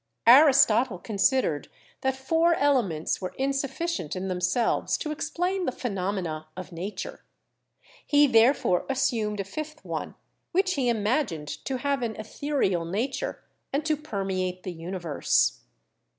[0.25, 1.67] Aristotle considered
[2.01, 7.23] that four elements were in sufficient in themselves to explain the phenomena of Nature;
[8.03, 10.15] he therefore assumed a fifth one,
[10.53, 13.95] which he imag ANCIENT CHEMICAL KNOWLEDGE 13 ined to have an ethereal nature and to
[13.95, 15.59] permeate the uni verse.